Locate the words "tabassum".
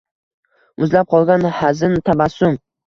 2.11-2.63